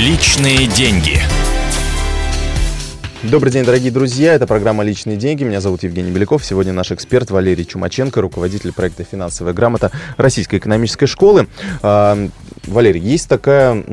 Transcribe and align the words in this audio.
Личные 0.00 0.66
деньги. 0.66 1.18
Добрый 3.22 3.52
день, 3.52 3.66
дорогие 3.66 3.90
друзья. 3.92 4.32
Это 4.32 4.46
программа 4.46 4.82
«Личные 4.82 5.18
деньги». 5.18 5.44
Меня 5.44 5.60
зовут 5.60 5.82
Евгений 5.82 6.10
Беляков. 6.10 6.42
Сегодня 6.42 6.72
наш 6.72 6.90
эксперт 6.90 7.30
Валерий 7.30 7.66
Чумаченко, 7.66 8.18
руководитель 8.22 8.72
проекта 8.72 9.04
«Финансовая 9.04 9.52
грамота» 9.52 9.90
Российской 10.16 10.56
экономической 10.56 11.04
школы. 11.04 11.48
А, 11.82 12.16
Валерий, 12.66 13.02
есть 13.02 13.28
такая 13.28 13.84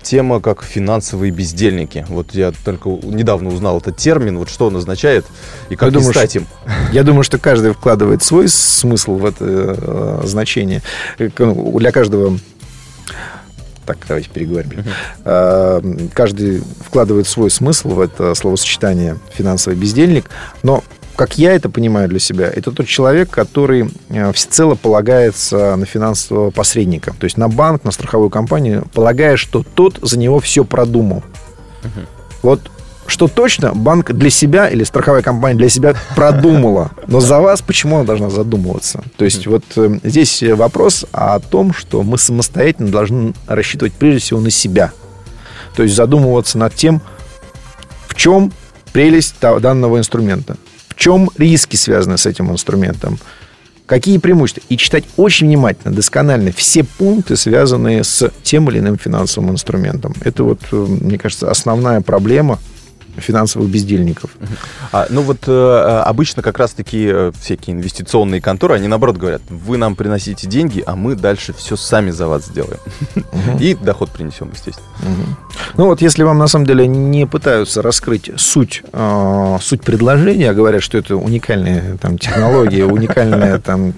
тема, 0.00 0.40
как 0.40 0.62
финансовые 0.62 1.32
бездельники. 1.32 2.06
Вот 2.08 2.32
я 2.32 2.52
только 2.64 2.88
недавно 2.90 3.50
узнал 3.50 3.78
этот 3.78 3.96
термин. 3.96 4.38
Вот 4.38 4.48
что 4.48 4.66
он 4.68 4.76
означает 4.76 5.26
и 5.70 5.74
как 5.74 5.88
Я 5.88 5.90
не 5.90 5.94
думаю, 5.94 6.14
стать 6.14 6.36
им? 6.36 6.46
Я 6.92 7.02
думаю, 7.02 7.24
что 7.24 7.38
каждый 7.38 7.72
вкладывает 7.72 8.22
свой 8.22 8.48
смысл 8.48 9.16
в 9.16 9.24
это 9.24 9.44
э, 9.44 10.22
значение. 10.24 10.82
Э, 11.18 11.28
к- 11.30 11.52
Для 11.78 11.90
каждого... 11.90 12.38
Так, 13.86 13.98
давайте 14.06 14.28
переговорим. 14.30 14.84
Э, 15.24 15.80
Каждый 16.14 16.62
вкладывает 16.84 17.26
свой 17.26 17.50
смысл 17.50 17.90
в 17.90 18.00
это 18.00 18.34
словосочетание 18.34 19.18
«финансовый 19.32 19.74
бездельник». 19.74 20.30
Но, 20.62 20.84
как 21.16 21.38
я 21.38 21.52
это 21.52 21.70
понимаю 21.70 22.08
для 22.08 22.18
себя, 22.18 22.48
это 22.48 22.72
тот 22.72 22.86
человек, 22.86 23.30
который 23.30 23.90
э, 24.10 24.32
всецело 24.32 24.74
полагается 24.74 25.76
на 25.76 25.86
финансового 25.86 26.50
посредника. 26.50 27.14
То 27.18 27.24
есть 27.24 27.36
на 27.36 27.48
банк, 27.48 27.84
на 27.84 27.90
страховую 27.90 28.30
компанию, 28.30 28.86
полагая, 28.92 29.36
что 29.36 29.64
тот 29.74 29.98
за 30.02 30.18
него 30.18 30.40
все 30.40 30.64
продумал. 30.64 31.22
Вот 32.42 32.60
что 33.10 33.28
точно 33.28 33.74
банк 33.74 34.12
для 34.12 34.30
себя 34.30 34.68
или 34.68 34.84
страховая 34.84 35.22
компания 35.22 35.58
для 35.58 35.68
себя 35.68 35.94
продумала. 36.14 36.92
Но 37.06 37.20
за 37.20 37.40
вас 37.40 37.60
почему 37.60 37.96
она 37.96 38.04
должна 38.04 38.30
задумываться? 38.30 39.02
То 39.16 39.24
есть 39.24 39.46
вот 39.46 39.64
э, 39.76 39.98
здесь 40.04 40.42
вопрос 40.42 41.04
о 41.12 41.38
том, 41.40 41.74
что 41.74 42.02
мы 42.02 42.18
самостоятельно 42.18 42.90
должны 42.90 43.34
рассчитывать 43.46 43.92
прежде 43.92 44.20
всего 44.20 44.40
на 44.40 44.50
себя. 44.50 44.92
То 45.74 45.82
есть 45.82 45.94
задумываться 45.94 46.56
над 46.56 46.74
тем, 46.74 47.02
в 48.06 48.14
чем 48.14 48.52
прелесть 48.92 49.34
данного 49.40 49.98
инструмента, 49.98 50.56
в 50.88 50.94
чем 50.94 51.30
риски, 51.36 51.76
связанные 51.76 52.18
с 52.18 52.26
этим 52.26 52.50
инструментом, 52.50 53.18
какие 53.86 54.18
преимущества. 54.18 54.62
И 54.68 54.76
читать 54.76 55.04
очень 55.16 55.48
внимательно, 55.48 55.92
досконально 55.92 56.52
все 56.52 56.84
пункты, 56.84 57.36
связанные 57.36 58.04
с 58.04 58.30
тем 58.44 58.70
или 58.70 58.78
иным 58.78 58.98
финансовым 58.98 59.50
инструментом. 59.50 60.14
Это 60.20 60.44
вот, 60.44 60.60
э, 60.70 60.76
мне 60.76 61.18
кажется, 61.18 61.50
основная 61.50 62.00
проблема 62.00 62.60
финансовых 63.20 63.68
бездельников. 63.68 64.30
А, 64.92 65.06
ну 65.10 65.22
вот 65.22 65.38
э, 65.46 66.02
обычно 66.04 66.42
как 66.42 66.58
раз 66.58 66.72
такие 66.72 67.32
всякие 67.40 67.76
инвестиционные 67.76 68.40
конторы, 68.40 68.74
они 68.74 68.88
наоборот 68.88 69.16
говорят, 69.16 69.42
вы 69.48 69.76
нам 69.76 69.94
приносите 69.94 70.46
деньги, 70.46 70.82
а 70.86 70.96
мы 70.96 71.14
дальше 71.14 71.52
все 71.52 71.76
сами 71.76 72.10
за 72.10 72.26
вас 72.26 72.46
сделаем. 72.46 72.80
И 73.60 73.74
доход 73.74 74.10
принесем, 74.10 74.50
естественно. 74.52 74.86
Мгм. 75.00 75.36
Ну 75.76 75.86
вот, 75.86 76.02
если 76.02 76.22
вам 76.22 76.38
на 76.38 76.48
самом 76.48 76.66
деле 76.66 76.86
не 76.86 77.26
пытаются 77.26 77.82
раскрыть 77.82 78.30
суть, 78.36 78.82
э, 78.92 79.58
суть 79.60 79.82
предложения, 79.82 80.50
а 80.50 80.54
говорят, 80.54 80.82
что 80.82 80.98
это 80.98 81.16
уникальная 81.16 81.96
там, 81.98 82.18
технология, 82.18 82.84
уникальная 82.84 83.58
там, 83.58 83.94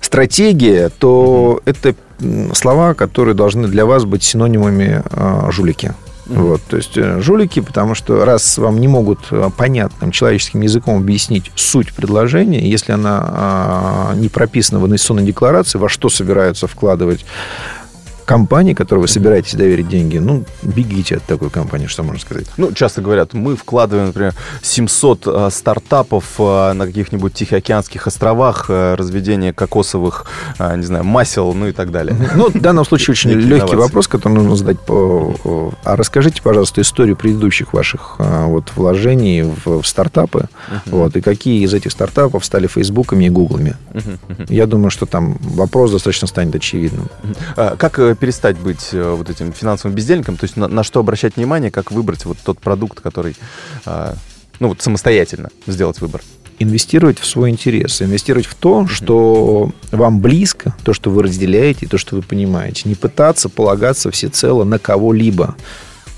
стратегия, 0.00 0.90
то 0.90 1.60
это 1.64 1.94
м, 2.20 2.54
слова, 2.54 2.94
которые 2.94 3.34
должны 3.34 3.68
для 3.68 3.86
вас 3.86 4.04
быть 4.04 4.22
синонимами 4.22 5.02
э, 5.10 5.50
жулики. 5.50 5.94
Вот, 6.26 6.60
то 6.68 6.76
есть 6.76 6.96
э, 6.96 7.20
жулики, 7.20 7.60
потому 7.60 7.94
что 7.94 8.24
раз 8.24 8.56
вам 8.58 8.80
не 8.80 8.86
могут 8.86 9.18
э, 9.30 9.50
понятным 9.56 10.12
человеческим 10.12 10.60
языком 10.60 10.98
объяснить 10.98 11.50
суть 11.56 11.92
предложения, 11.92 12.60
если 12.60 12.92
она 12.92 13.20
а, 13.24 14.12
не 14.14 14.28
прописана 14.28 14.78
в 14.78 14.86
инвестиционной 14.86 15.24
декларации, 15.24 15.78
во 15.78 15.88
что 15.88 16.08
собираются 16.08 16.68
вкладывать 16.68 17.24
компании, 18.24 18.74
которой 18.74 19.00
вы 19.00 19.08
собираетесь 19.08 19.54
доверить 19.54 19.88
деньги, 19.88 20.18
ну, 20.18 20.44
бегите 20.62 21.16
от 21.16 21.24
такой 21.24 21.50
компании, 21.50 21.86
что 21.86 22.02
можно 22.02 22.20
сказать. 22.20 22.46
Ну, 22.56 22.72
часто 22.72 23.02
говорят, 23.02 23.34
мы 23.34 23.56
вкладываем, 23.56 24.08
например, 24.08 24.34
700 24.62 25.22
э, 25.26 25.48
стартапов 25.50 26.24
э, 26.38 26.72
на 26.72 26.86
каких-нибудь 26.86 27.34
Тихоокеанских 27.34 28.06
островах, 28.06 28.66
э, 28.68 28.94
разведение 28.94 29.52
кокосовых, 29.52 30.26
э, 30.58 30.76
не 30.76 30.84
знаю, 30.84 31.04
масел, 31.04 31.52
ну 31.52 31.68
и 31.68 31.72
так 31.72 31.90
далее. 31.90 32.16
Ну, 32.34 32.50
в 32.50 32.60
данном 32.60 32.84
случае 32.84 33.12
очень 33.12 33.30
легкий 33.30 33.72
инновации. 33.72 33.76
вопрос, 33.76 34.08
который 34.08 34.34
нужно 34.34 34.56
задать. 34.56 34.80
По... 34.80 35.72
А 35.84 35.96
расскажите, 35.96 36.42
пожалуйста, 36.42 36.80
историю 36.80 37.16
предыдущих 37.16 37.72
ваших 37.72 38.16
а, 38.18 38.46
вот, 38.46 38.72
вложений 38.76 39.52
в, 39.64 39.82
в 39.82 39.86
стартапы. 39.86 40.48
Вот, 40.86 41.16
и 41.16 41.20
какие 41.20 41.64
из 41.64 41.74
этих 41.74 41.92
стартапов 41.92 42.44
стали 42.44 42.66
Фейсбуками 42.66 43.26
и 43.26 43.30
Гуглами. 43.30 43.76
Я 44.48 44.66
думаю, 44.66 44.90
что 44.90 45.06
там 45.06 45.36
вопрос 45.40 45.92
достаточно 45.92 46.26
станет 46.26 46.54
очевидным. 46.54 47.08
А 47.56 47.76
Как 47.76 47.98
перестать 48.14 48.58
быть 48.58 48.88
э, 48.92 49.14
вот 49.14 49.30
этим 49.30 49.52
финансовым 49.52 49.94
бездельником? 49.94 50.36
То 50.36 50.44
есть 50.44 50.56
на, 50.56 50.68
на 50.68 50.82
что 50.82 51.00
обращать 51.00 51.36
внимание, 51.36 51.70
как 51.70 51.92
выбрать 51.92 52.24
вот 52.24 52.38
тот 52.44 52.58
продукт, 52.60 53.00
который, 53.00 53.36
э, 53.86 54.14
ну 54.60 54.68
вот 54.68 54.82
самостоятельно 54.82 55.50
сделать 55.66 56.00
выбор? 56.00 56.22
инвестировать 56.58 57.18
в 57.18 57.26
свой 57.26 57.50
интерес, 57.50 58.02
инвестировать 58.02 58.46
в 58.46 58.54
то, 58.54 58.86
что 58.86 59.72
вам 59.90 60.20
близко, 60.20 60.74
то, 60.84 60.92
что 60.92 61.10
вы 61.10 61.24
разделяете, 61.24 61.88
то, 61.88 61.98
что 61.98 62.16
вы 62.16 62.22
понимаете. 62.22 62.88
Не 62.88 62.94
пытаться 62.94 63.48
полагаться 63.48 64.10
всецело 64.10 64.62
на 64.62 64.78
кого-либо. 64.78 65.56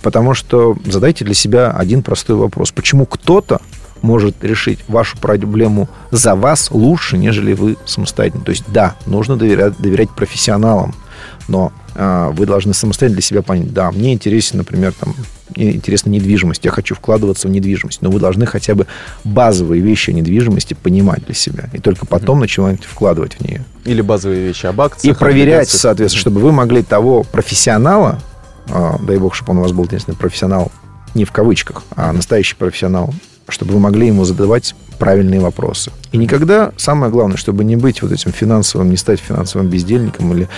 Потому 0.02 0.34
что 0.34 0.76
задайте 0.84 1.24
для 1.24 1.34
себя 1.34 1.70
один 1.70 2.02
простой 2.02 2.36
вопрос. 2.36 2.72
Почему 2.72 3.06
кто-то 3.06 3.60
может 4.02 4.44
решить 4.44 4.80
вашу 4.86 5.16
проблему 5.16 5.88
за 6.10 6.34
вас 6.34 6.70
лучше, 6.70 7.16
нежели 7.16 7.54
вы 7.54 7.78
самостоятельно? 7.86 8.44
То 8.44 8.50
есть, 8.50 8.64
да, 8.68 8.96
нужно 9.06 9.36
доверять, 9.36 9.78
доверять 9.78 10.10
профессионалам, 10.10 10.94
но 11.48 11.72
а, 11.94 12.30
вы 12.30 12.46
должны 12.46 12.74
самостоятельно 12.74 13.16
для 13.16 13.22
себя 13.22 13.42
понять, 13.42 13.72
да, 13.72 13.90
мне 13.90 14.12
интересен, 14.12 14.58
например, 14.58 14.92
там, 14.92 15.14
интересна 15.54 16.10
недвижимость, 16.10 16.64
я 16.64 16.70
хочу 16.70 16.94
вкладываться 16.94 17.48
в 17.48 17.50
недвижимость, 17.50 18.02
но 18.02 18.10
вы 18.10 18.20
должны 18.20 18.46
хотя 18.46 18.74
бы 18.74 18.86
базовые 19.24 19.80
вещи 19.82 20.10
о 20.10 20.12
недвижимости 20.12 20.74
понимать 20.74 21.24
для 21.24 21.34
себя, 21.34 21.68
и 21.72 21.78
только 21.78 22.06
потом 22.06 22.40
начинать 22.40 22.84
вкладывать 22.84 23.34
в 23.34 23.40
нее. 23.40 23.64
Или 23.84 24.00
базовые 24.00 24.46
вещи 24.46 24.66
об 24.66 24.80
акциях? 24.80 25.16
И 25.16 25.18
проверять, 25.18 25.68
соответственно, 25.68 26.20
чтобы 26.20 26.40
вы 26.40 26.52
могли 26.52 26.82
того 26.82 27.22
профессионала, 27.22 28.18
а, 28.68 28.98
дай 29.02 29.18
бог, 29.18 29.34
чтобы 29.34 29.52
он 29.52 29.58
у 29.58 29.62
вас 29.62 29.72
был, 29.72 29.84
единственный 29.84 30.16
профессионал, 30.16 30.72
не 31.14 31.24
в 31.24 31.32
кавычках, 31.32 31.84
а 31.94 32.12
настоящий 32.12 32.56
профессионал, 32.56 33.14
чтобы 33.48 33.74
вы 33.74 33.78
могли 33.78 34.08
ему 34.08 34.24
задавать 34.24 34.74
правильные 34.98 35.40
вопросы. 35.40 35.92
И 36.12 36.16
никогда, 36.16 36.72
самое 36.76 37.10
главное, 37.10 37.36
чтобы 37.36 37.64
не 37.64 37.76
быть 37.76 38.02
вот 38.02 38.12
этим 38.12 38.32
финансовым, 38.32 38.90
не 38.90 38.96
стать 38.96 39.20
финансовым 39.20 39.68
бездельником 39.68 40.32
или 40.32 40.48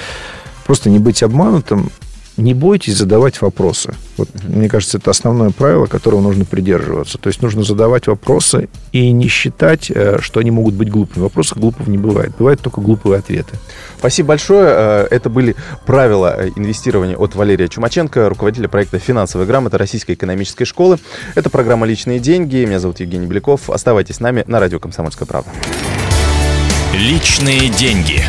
просто 0.66 0.90
не 0.90 0.98
быть 0.98 1.22
обманутым, 1.22 1.90
не 2.36 2.52
бойтесь 2.52 2.96
задавать 2.96 3.40
вопросы. 3.40 3.94
Вот, 4.18 4.28
мне 4.44 4.68
кажется, 4.68 4.98
это 4.98 5.10
основное 5.10 5.50
правило, 5.50 5.86
которого 5.86 6.20
нужно 6.20 6.44
придерживаться. 6.44 7.16
То 7.16 7.28
есть 7.28 7.40
нужно 7.40 7.62
задавать 7.62 8.06
вопросы 8.08 8.68
и 8.92 9.10
не 9.10 9.28
считать, 9.28 9.90
э, 9.90 10.18
что 10.20 10.40
они 10.40 10.50
могут 10.50 10.74
быть 10.74 10.90
глупыми. 10.90 11.22
Вопросов 11.22 11.58
глупых 11.58 11.86
не 11.86 11.96
бывает. 11.96 12.32
Бывают 12.38 12.60
только 12.60 12.82
глупые 12.82 13.18
ответы. 13.18 13.56
Спасибо 13.98 14.28
большое. 14.28 14.66
Э, 14.68 15.06
Это 15.10 15.30
были 15.30 15.56
правила 15.86 16.34
э, 16.36 16.50
инвестирования 16.56 17.16
от 17.16 17.34
Валерия 17.34 17.68
Чумаченко, 17.68 18.28
руководителя 18.28 18.68
проекта 18.68 18.98
«Финансовая 18.98 19.46
грамота» 19.46 19.78
Российской 19.78 20.12
экономической 20.12 20.66
школы. 20.66 20.98
Это 21.36 21.48
программа 21.48 21.86
«Личные 21.86 22.18
деньги». 22.18 22.56
Меня 22.66 22.80
зовут 22.80 23.00
Евгений 23.00 23.26
Беляков. 23.26 23.70
Оставайтесь 23.70 24.16
с 24.16 24.20
нами 24.20 24.44
на 24.46 24.60
радио 24.60 24.78
«Комсомольская 24.78 25.26
правда». 25.26 25.50
Личные 26.92 27.70
деньги. 27.70 28.25